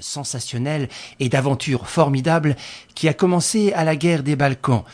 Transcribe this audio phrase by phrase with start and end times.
[0.00, 0.88] sensationnel
[1.20, 2.56] et d'aventures formidables
[2.94, 4.84] qui a commencé à la guerre des Balkans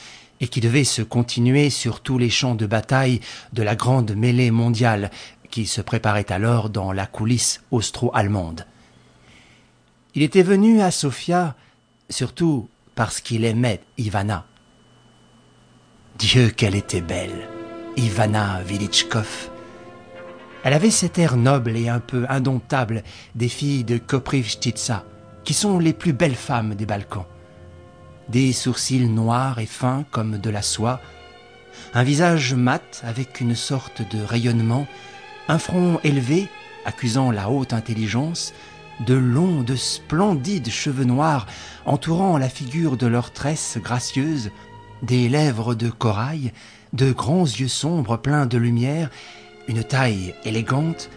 [0.41, 3.21] et qui devait se continuer sur tous les champs de bataille
[3.53, 5.11] de la grande mêlée mondiale
[5.51, 8.67] qui se préparait alors dans la coulisse austro-allemande.
[10.15, 11.55] Il était venu à Sofia
[12.11, 14.47] surtout parce qu'il aimait Ivana.
[16.19, 17.49] Dieu qu'elle était belle,
[17.97, 19.51] Ivana Vilichkov.
[20.65, 23.05] Elle avait cet air noble et un peu indomptable
[23.35, 25.05] des filles de Koprivstitsa,
[25.45, 27.27] qui sont les plus belles femmes des Balkans.
[28.29, 31.01] Des sourcils noirs et fins comme de la soie,
[31.95, 34.87] un visage mat avec une sorte de rayonnement,
[35.49, 36.49] un front élevé,
[36.85, 38.53] accusant la haute intelligence,
[39.07, 41.47] de longs, de splendides cheveux noirs
[41.87, 44.51] entourant la figure de leurs tresses gracieuses,
[45.03, 46.53] des lèvres de corail,
[46.93, 49.11] de grands yeux sombres pleins de lumière,
[49.69, 51.11] une taille élégante,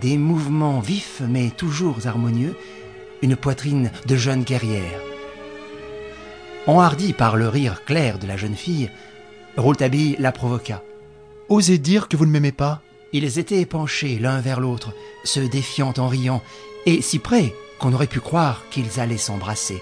[0.00, 2.56] des mouvements vifs mais toujours harmonieux,
[3.22, 5.00] une poitrine de jeune guerrière.
[6.66, 8.90] Enhardi par le rire clair de la jeune fille,
[9.56, 10.82] Rouletabille la provoqua.
[11.48, 12.82] Osez dire que vous ne m'aimez pas
[13.12, 14.92] Ils étaient penchés l'un vers l'autre,
[15.24, 16.42] se défiant en riant,
[16.84, 19.80] et si près qu'on aurait pu croire qu'ils allaient s'embrasser.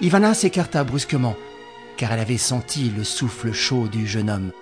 [0.00, 1.36] Ivana s'écarta brusquement,
[1.96, 4.52] car elle avait senti le souffle chaud du jeune homme.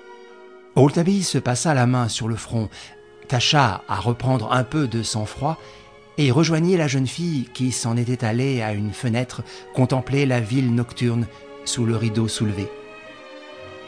[0.82, 2.68] Rouletabille se passa la main sur le front,
[3.28, 5.56] tâcha à reprendre un peu de sang-froid,
[6.18, 9.44] et rejoignit la jeune fille qui s'en était allée à une fenêtre
[9.74, 11.28] contempler la ville nocturne
[11.64, 12.68] sous le rideau soulevé.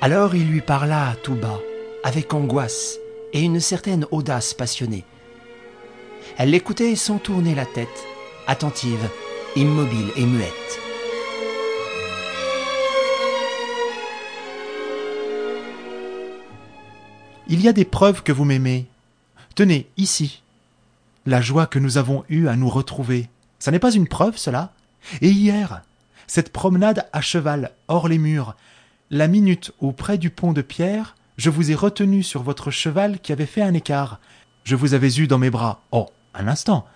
[0.03, 1.59] Alors il lui parla tout bas,
[2.05, 3.01] avec angoisse
[3.33, 5.05] et une certaine audace passionnée.
[6.39, 8.05] Elle l'écoutait sans tourner la tête,
[8.47, 9.11] attentive,
[9.57, 10.84] immobile et muette.
[17.47, 18.87] Il y a des preuves que vous m'aimez.
[19.55, 20.43] Tenez, ici.
[21.27, 23.29] La joie que nous avons eue à nous retrouver.
[23.59, 24.73] Ça n'est pas une preuve, cela
[25.21, 25.83] Et hier,
[26.27, 28.57] cette promenade à cheval, hors les murs,
[29.11, 33.19] la minute où, près du pont de pierre, je vous ai retenu sur votre cheval
[33.21, 34.21] qui avait fait un écart.
[34.65, 35.83] Je vous avais eu dans mes bras.
[35.93, 36.87] Oh, un instant.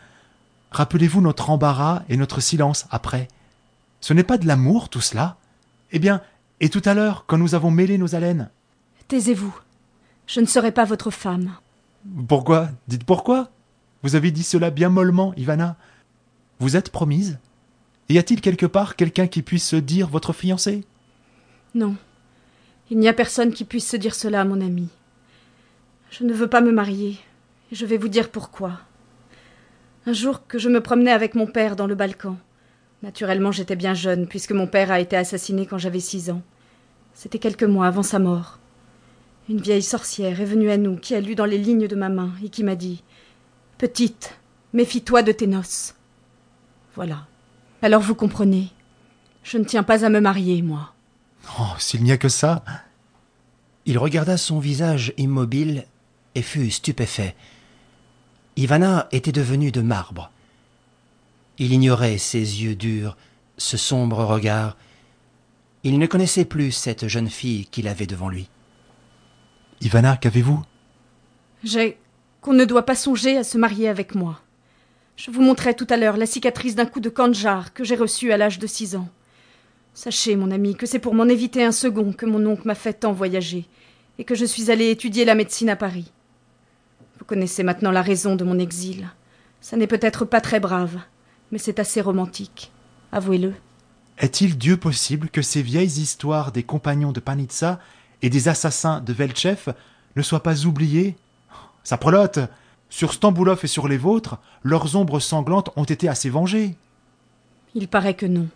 [0.70, 3.28] Rappelez-vous notre embarras et notre silence après.
[4.00, 5.36] Ce n'est pas de l'amour, tout cela
[5.92, 6.22] Eh bien,
[6.60, 8.48] et tout à l'heure, quand nous avons mêlé nos haleines?
[9.08, 9.54] Taisez-vous.
[10.28, 11.56] Je ne serai pas votre femme.
[12.28, 12.68] Pourquoi?
[12.86, 13.50] Dites pourquoi?
[14.02, 15.76] Vous avez dit cela bien mollement, Ivana.
[16.60, 17.38] Vous êtes promise?
[18.10, 20.84] Y a-t-il quelque part quelqu'un qui puisse se dire votre fiancé?
[21.74, 21.96] Non.
[22.90, 24.88] Il n'y a personne qui puisse se dire cela, mon ami.
[26.10, 27.18] Je ne veux pas me marier.
[27.72, 28.80] Et je vais vous dire pourquoi.
[30.06, 32.36] Un jour que je me promenais avec mon père dans le Balkan.
[33.02, 36.42] Naturellement, j'étais bien jeune, puisque mon père a été assassiné quand j'avais six ans.
[37.14, 38.58] C'était quelques mois avant sa mort.
[39.48, 42.10] Une vieille sorcière est venue à nous, qui a lu dans les lignes de ma
[42.10, 43.02] main, et qui m'a dit
[43.78, 44.38] Petite,
[44.74, 45.94] méfie-toi de tes noces.
[46.94, 47.26] Voilà.
[47.80, 48.68] Alors vous comprenez.
[49.42, 50.92] Je ne tiens pas à me marier, moi.
[51.58, 52.62] Oh, s'il n'y a que ça.
[53.86, 55.86] Il regarda son visage immobile
[56.34, 57.34] et fut stupéfait.
[58.56, 60.30] Ivana était devenue de marbre.
[61.56, 63.16] Il ignorait ses yeux durs,
[63.56, 64.76] ce sombre regard.
[65.84, 68.50] Il ne connaissait plus cette jeune fille qu'il avait devant lui.
[69.80, 70.62] Ivana, qu'avez-vous?
[71.64, 71.98] J'ai
[72.40, 74.40] qu'on ne doit pas songer à se marier avec moi.
[75.16, 78.32] Je vous montrai tout à l'heure la cicatrice d'un coup de kandjar que j'ai reçu
[78.32, 79.08] à l'âge de six ans.
[79.92, 82.92] Sachez, mon ami, que c'est pour m'en éviter un second que mon oncle m'a fait
[82.92, 83.66] tant voyager,
[84.18, 86.12] et que je suis allé étudier la médecine à Paris.
[87.18, 89.08] Vous connaissez maintenant la raison de mon exil.
[89.60, 90.98] Ça n'est peut-être pas très brave,
[91.50, 92.70] mais c'est assez romantique.
[93.10, 93.54] Avouez-le.
[94.18, 97.80] Est-il Dieu possible que ces vieilles histoires des compagnons de Panitsa
[98.22, 99.72] et des assassins de Velchev
[100.16, 101.16] ne soient pas oubliées
[101.84, 102.40] Ça prelote
[102.90, 106.76] Sur Stamboulov et sur les vôtres, leurs ombres sanglantes ont été assez vengées.
[107.74, 108.48] Il paraît que non.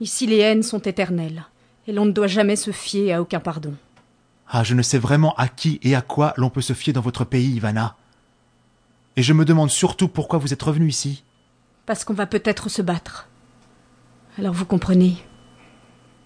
[0.00, 1.44] Ici les haines sont éternelles,
[1.86, 3.74] et l'on ne doit jamais se fier à aucun pardon.
[4.48, 7.00] Ah, je ne sais vraiment à qui et à quoi l'on peut se fier dans
[7.00, 7.96] votre pays, Ivana.
[9.16, 11.24] Et je me demande surtout pourquoi vous êtes revenu ici.
[11.86, 13.28] Parce qu'on va peut-être se battre.
[14.38, 15.16] Alors vous comprenez.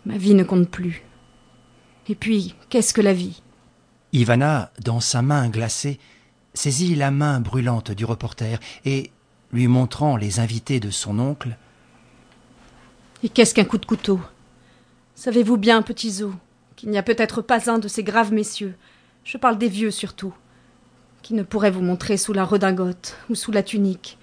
[0.07, 1.03] Ma vie ne compte plus.
[2.09, 3.43] Et puis, qu'est-ce que la vie?
[4.13, 5.99] Ivana, dans sa main glacée,
[6.55, 9.11] saisit la main brûlante du reporter et,
[9.53, 11.57] lui montrant les invités de son oncle,
[13.23, 14.21] Et qu'est-ce qu'un coup de couteau?
[15.15, 16.33] Savez-vous bien, petits os,
[16.77, 18.77] qu'il n'y a peut-être pas un de ces graves messieurs,
[19.25, 20.33] je parle des vieux surtout,
[21.23, 24.19] qui ne pourrait vous montrer sous la redingote ou sous la tunique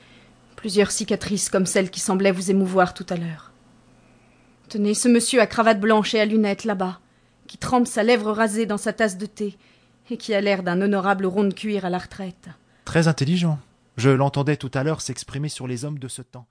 [0.65, 3.51] plusieurs cicatrices comme celle qui semblait vous émouvoir tout à l'heure.
[4.67, 6.99] Tenez, ce monsieur à cravate blanche et à lunettes là-bas,
[7.47, 9.57] qui trempe sa lèvre rasée dans sa tasse de thé,
[10.09, 12.49] et qui a l'air d'un honorable rond de cuir à la retraite.
[12.85, 13.59] Très intelligent.
[13.97, 16.47] Je l'entendais tout à l'heure s'exprimer sur les hommes de ce temps.